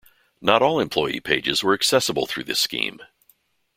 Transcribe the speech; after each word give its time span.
Not 0.41 0.63
all 0.63 0.79
employee 0.79 1.19
pages 1.19 1.61
were 1.63 1.75
accessible 1.75 2.25
through 2.25 2.45
this 2.45 2.59
scheme. 2.59 3.03